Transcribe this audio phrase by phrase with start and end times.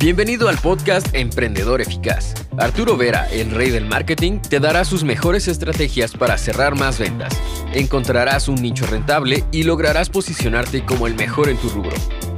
[0.00, 2.32] Bienvenido al podcast Emprendedor Eficaz.
[2.56, 7.36] Arturo Vera, el rey del marketing, te dará sus mejores estrategias para cerrar más ventas.
[7.74, 11.96] Encontrarás un nicho rentable y lograrás posicionarte como el mejor en tu rubro.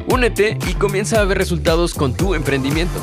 [0.08, 2.98] Únete y comienza a ver resultados con tu emprendimiento.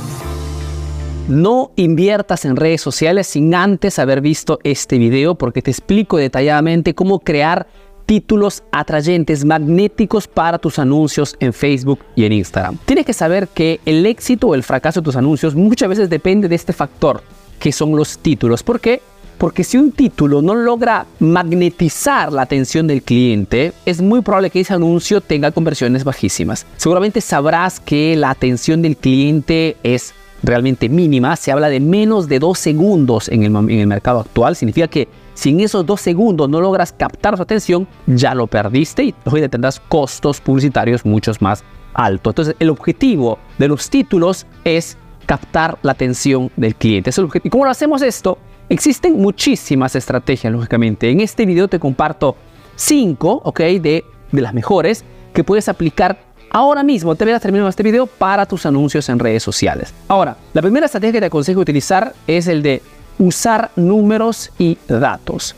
[1.28, 6.96] No inviertas en redes sociales sin antes haber visto este video porque te explico detalladamente
[6.96, 7.68] cómo crear
[8.08, 12.80] títulos atrayentes, magnéticos para tus anuncios en Facebook y en Instagram.
[12.86, 16.47] Tienes que saber que el éxito o el fracaso de tus anuncios muchas veces depende
[16.47, 17.21] de este factor,
[17.60, 18.64] que son los títulos.
[18.64, 19.02] ¿Por qué?
[19.38, 24.61] Porque si un título no logra magnetizar la atención del cliente, es muy probable que
[24.61, 26.66] ese anuncio tenga conversiones bajísimas.
[26.78, 30.14] Seguramente sabrás que la atención del cliente es
[30.47, 31.36] realmente mínima.
[31.36, 33.52] Se habla de menos de dos segundos en el,
[33.88, 34.55] mercado actual.
[34.55, 39.03] Significa que si en esos dos segundos no logras captar su atención, ya lo perdiste
[39.03, 42.31] y hoy tendrás costos publicitarios muchos más altos.
[42.31, 47.09] Entonces, el objetivo de los títulos es captar la atención del cliente.
[47.09, 47.27] Es el.
[47.44, 48.38] ¿Y cómo lo hacemos esto?
[48.69, 51.09] Existen muchísimas estrategias, lógicamente.
[51.09, 52.35] En este video te comparto
[52.75, 53.59] cinco, ¿ok?
[53.59, 57.16] De, de las mejores que puedes aplicar ahora mismo.
[57.16, 59.94] Te verás terminando este video para tus anuncios en redes sociales.
[60.08, 62.81] Ahora, la primera estrategia que te aconsejo utilizar es el de
[63.20, 65.56] usar números y datos.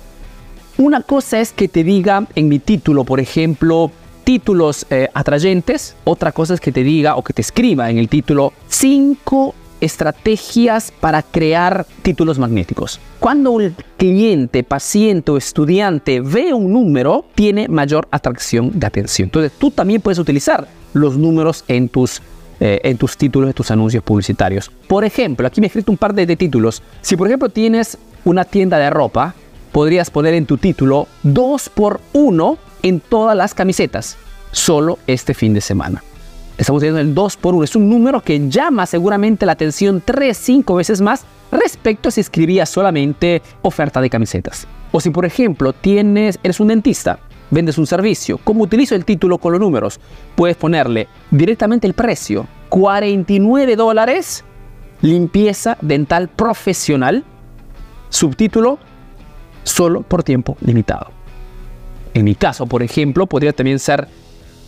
[0.77, 3.91] Una cosa es que te diga en mi título, por ejemplo,
[4.23, 5.95] títulos eh, atrayentes.
[6.05, 10.91] Otra cosa es que te diga o que te escriba en el título cinco estrategias
[10.99, 12.99] para crear títulos magnéticos.
[13.19, 19.27] Cuando un cliente, paciente o estudiante ve un número, tiene mayor atracción de atención.
[19.27, 22.21] Entonces tú también puedes utilizar los números en tus
[22.61, 24.69] eh, en tus títulos de tus anuncios publicitarios.
[24.87, 26.83] Por ejemplo, aquí me he escrito un par de, títulos.
[26.99, 29.33] Si por ejemplo tienes una tienda de ropa,
[29.71, 34.17] podrías poner en tu título 2 por 1 en todas las camisetas,
[34.51, 36.03] solo este fin de semana.
[36.57, 40.35] Estamos diciendo el 2 por 1 es un número que llama seguramente la atención 3,
[40.35, 41.23] 5 veces más
[41.53, 44.67] respecto a si escribías solamente oferta de camisetas.
[44.91, 48.39] O si por ejemplo tienes, eres un dentista vendes un servicio.
[48.43, 49.99] ¿Cómo utilizo el título con los números?
[50.35, 52.47] Puedes ponerle directamente el precio.
[52.69, 54.43] 49 dólares,
[55.01, 57.23] limpieza dental profesional.
[58.09, 58.79] Subtítulo,
[59.63, 61.11] solo por tiempo limitado.
[62.13, 64.07] En mi caso, por ejemplo, podría también ser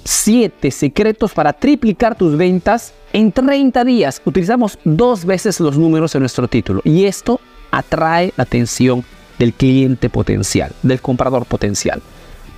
[0.03, 4.22] 7 secretos para triplicar tus ventas en 30 días.
[4.25, 7.40] Utilizamos dos veces los números en nuestro título y esto
[7.72, 9.03] atrae la atención
[9.40, 12.02] del cliente potencial, del comprador potencial.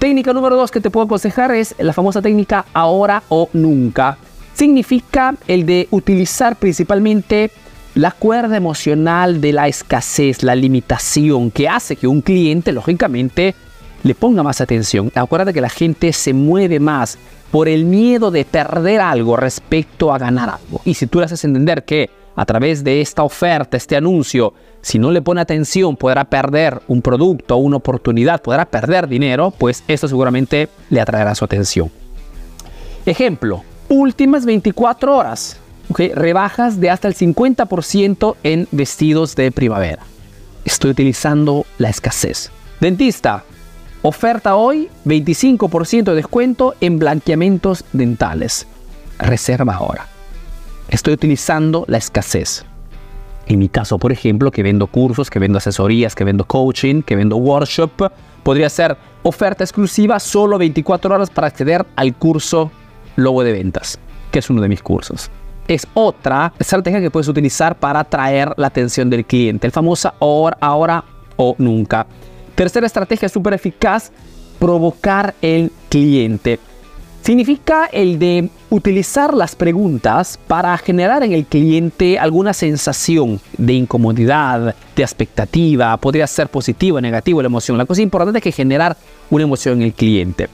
[0.03, 4.17] Técnica número dos que te puedo aconsejar es la famosa técnica ahora o nunca.
[4.53, 7.51] Significa el de utilizar principalmente
[7.95, 13.55] la cuerda emocional de la escasez, la limitación, que hace que un cliente, lógicamente,
[14.03, 15.09] le ponga más atención.
[15.15, 17.17] Acuérdate que la gente se mueve más
[17.49, 20.81] por el miedo de perder algo respecto a ganar algo.
[20.83, 24.99] Y si tú le haces entender que a través de esta oferta, este anuncio, si
[24.99, 30.07] no le pone atención, podrá perder un producto una oportunidad, podrá perder dinero, pues eso
[30.07, 31.91] seguramente le atraerá su atención.
[33.05, 35.57] Ejemplo, últimas 24 horas,
[35.89, 40.03] rebajas de hasta el 50% en vestidos de primavera.
[40.65, 42.49] Estoy utilizando la escasez.
[42.79, 43.43] Dentista,
[44.01, 48.65] oferta hoy 25% de descuento en blanqueamientos dentales.
[49.19, 50.07] Reserva ahora
[50.89, 52.65] estoy utilizando la escasez.
[53.45, 57.15] En mi caso, por ejemplo, que vendo cursos, que vendo asesorías, que vendo coaching, que
[57.15, 58.11] vendo workshop,
[58.41, 62.71] podría ser oferta exclusiva solo 24 horas para acceder al curso
[63.15, 63.99] Logo de Ventas,
[64.31, 65.29] que es uno de mis cursos.
[65.67, 70.57] Es otra estrategia que puedes utilizar para atraer la atención del cliente, el famoso ahora,
[70.59, 71.03] ahora
[71.35, 72.05] o nunca.
[72.55, 74.11] Tercera estrategia súper eficaz,
[74.59, 76.59] provocar el cliente
[77.23, 84.75] significa el de utilizar las preguntas para generar en el cliente alguna sensación de incomodidad,
[84.95, 87.77] de expectativa, podría ser positivo o negativo la emoción.
[87.77, 88.97] La cosa importante es que generar
[89.29, 90.49] una emoción en el cliente,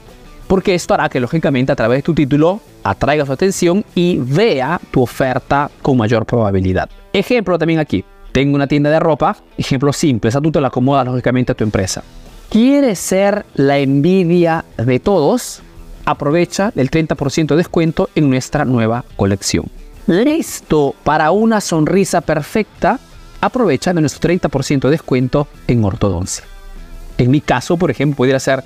[0.46, 4.80] porque esto hará que lógicamente a través de tu título atraiga su atención y vea
[4.92, 6.88] tu oferta con mayor probabilidad.
[7.12, 8.04] Ejemplo también aquí.
[8.30, 11.64] Tengo una tienda de ropa, ejemplo simple, esa tú te la acomodas lógicamente a tu
[11.64, 12.04] empresa.
[12.48, 15.62] ¿Quieres ser la envidia de todos?
[16.10, 19.66] Aprovecha el 30% de descuento en nuestra nueva colección.
[20.06, 22.98] Listo para una sonrisa perfecta,
[23.40, 26.44] aprovecha de nuestro 30% de descuento en ortodoncia.
[27.16, 28.64] En mi caso, por ejemplo, pudiera ser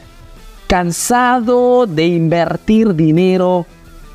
[0.66, 3.66] cansado de invertir dinero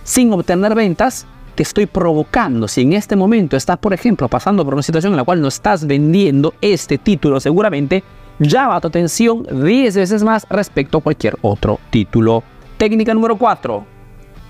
[0.04, 2.68] sin obtener ventas, te estoy provocando.
[2.68, 5.50] Si en este momento estás, por ejemplo, pasando por una situación en la cual no
[5.50, 8.04] estás vendiendo este título, seguramente
[8.40, 12.44] llama tu atención 10 veces más respecto a cualquier otro título
[12.80, 13.86] Técnica número 4.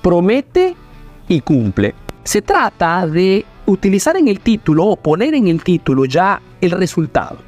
[0.03, 0.75] Promete
[1.27, 1.95] y cumple.
[2.23, 7.39] Se trata de utilizar en el título o poner en el título ya el resultado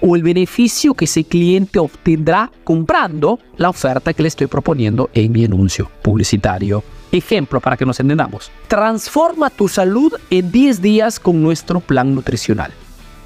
[0.00, 5.32] o el beneficio que ese cliente obtendrá comprando la oferta que le estoy proponiendo en
[5.32, 6.82] mi anuncio publicitario.
[7.12, 8.50] Ejemplo para que nos entendamos.
[8.68, 12.72] Transforma tu salud en 10 días con nuestro plan nutricional.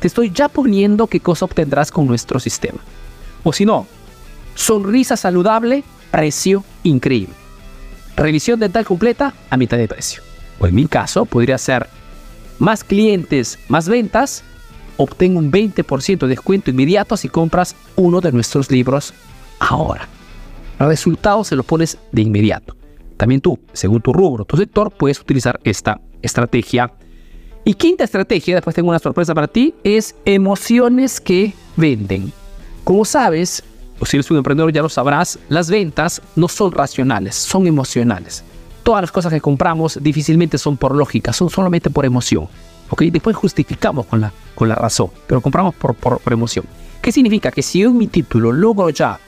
[0.00, 2.80] Te estoy ya poniendo qué cosa obtendrás con nuestro sistema.
[3.44, 3.86] O si no,
[4.56, 7.34] sonrisa saludable, precio increíble.
[8.16, 10.22] Revisión dental completa a mitad de precio.
[10.58, 11.86] O en mi caso podría ser
[12.58, 14.42] más clientes, más ventas,
[14.96, 19.12] obtén un 20% de descuento inmediato si compras uno de nuestros libros
[19.58, 20.08] ahora.
[20.78, 22.76] Los resultados se los pones de inmediato.
[23.16, 26.92] También tú, según tu rubro, tu sector, puedes utilizar esta estrategia.
[27.64, 32.32] Y quinta estrategia, después tengo una sorpresa para ti, es emociones que venden.
[32.84, 33.64] Como sabes,
[33.98, 38.44] o si eres un emprendedor ya lo sabrás, las ventas no son racionales, son emocionales.
[38.82, 42.48] Todas las cosas que compramos difícilmente son por lógica, son solamente por emoción.
[42.90, 43.02] ¿ok?
[43.04, 46.64] Después justificamos con la, con la razón, pero compramos por, por, emoción.
[47.02, 47.50] ¿Qué significa?
[47.50, 49.18] Que si yo en mi título logro ya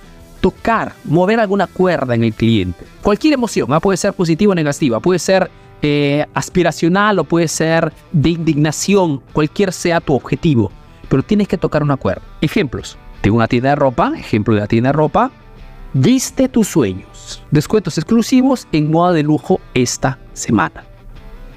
[0.41, 3.81] tocar, mover alguna cuerda en el cliente, cualquier emoción, ¿ah?
[3.81, 5.51] puede ser positiva o negativa, puede ser
[5.83, 10.71] eh, aspiracional o puede ser de indignación, cualquier sea tu objetivo,
[11.09, 12.23] pero tienes que tocar una cuerda.
[12.41, 12.97] Ejemplos.
[13.21, 15.31] Tengo una tienda de ropa, ejemplo de la tienda de ropa,
[15.93, 17.43] viste tus sueños.
[17.51, 20.85] Descuentos exclusivos en moda de lujo esta semana.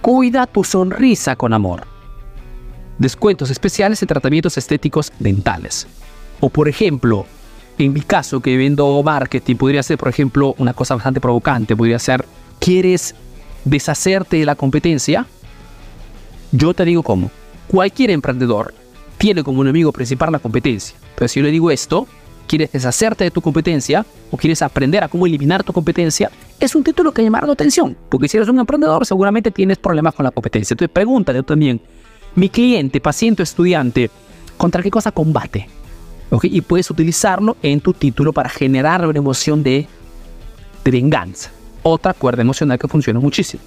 [0.02, 1.92] Cuida tu sonrisa con amor
[3.02, 5.88] descuentos especiales en tratamientos estéticos dentales.
[6.40, 7.26] O por ejemplo,
[7.80, 11.98] en mi caso que vendo marketing, podría ser por ejemplo una cosa bastante provocante, podría
[11.98, 12.24] ser,
[12.60, 13.16] ¿quieres
[13.66, 15.26] deshacerte de la competencia?
[16.52, 17.32] Yo te digo cómo.
[17.68, 18.74] Cualquier emprendedor
[19.22, 20.98] tiene como enemigo principal la competencia.
[21.14, 22.08] Pero si yo le digo esto,
[22.48, 26.84] quieres deshacerte de tu competencia o quieres aprender a cómo eliminar tu competencia, es un
[26.84, 27.96] título que llama la atención.
[28.10, 30.74] Porque si eres un emprendedor, seguramente tienes problemas con la competencia.
[30.74, 31.80] Entonces pregúntate también,
[32.34, 34.10] mi cliente, paciente estudiante,
[34.58, 35.70] ¿contra qué cosa combate?
[36.42, 39.86] Y puedes utilizarlo en tu título para generar una emoción de,
[40.84, 41.52] de venganza.
[41.84, 43.62] Otra cuerda emocional que funciona muchísimo.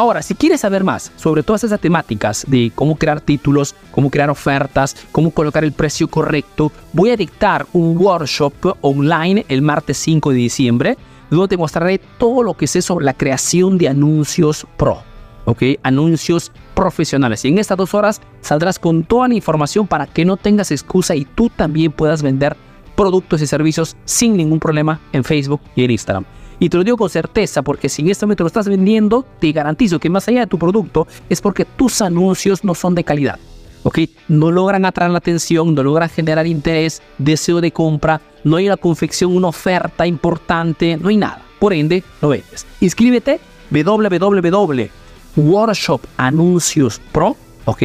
[0.00, 4.30] Ahora, si quieres saber más sobre todas esas temáticas de cómo crear títulos, cómo crear
[4.30, 10.30] ofertas, cómo colocar el precio correcto, voy a dictar un workshop online el martes 5
[10.30, 10.96] de diciembre,
[11.28, 15.02] donde te mostraré todo lo que sé sobre la creación de anuncios pro.
[15.44, 15.64] ¿ok?
[15.82, 17.44] Anuncios profesionales.
[17.44, 21.14] Y en estas dos horas saldrás con toda la información para que no tengas excusa
[21.14, 22.56] y tú también puedas vender
[22.96, 26.24] productos y servicios sin ningún problema en Facebook y en Instagram.
[26.60, 29.50] Y te lo digo con certeza porque si en este momento lo estás vendiendo, te
[29.50, 33.40] garantizo que más allá de tu producto es porque tus anuncios no son de calidad.
[33.82, 33.98] ¿ok?
[34.28, 38.76] No logran atraer la atención, no logran generar interés, deseo de compra, no hay una
[38.76, 41.42] confección, una oferta importante, no hay nada.
[41.58, 42.66] Por ende, no vendes.
[42.80, 43.40] Inscríbete
[43.70, 44.90] www
[45.36, 47.82] Workshop Anuncios Pro, ¿ok?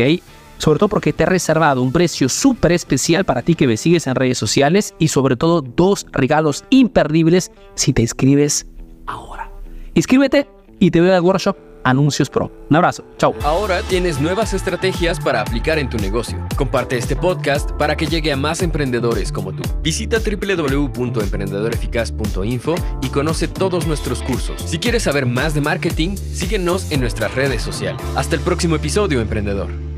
[0.57, 4.07] Sobre todo porque te he reservado un precio súper especial para ti que me sigues
[4.07, 8.67] en redes sociales y sobre todo dos regalos imperdibles si te inscribes
[9.05, 9.51] ahora.
[9.93, 10.47] Inscríbete
[10.79, 12.51] y te veo al workshop Anuncios Pro.
[12.69, 13.33] Un abrazo, chao.
[13.43, 16.43] Ahora tienes nuevas estrategias para aplicar en tu negocio.
[16.57, 19.61] Comparte este podcast para que llegue a más emprendedores como tú.
[19.83, 22.73] Visita www.emprendedoreficaz.info
[23.03, 24.59] y conoce todos nuestros cursos.
[24.65, 28.01] Si quieres saber más de marketing, síguenos en nuestras redes sociales.
[28.15, 29.94] Hasta el próximo episodio, emprendedor.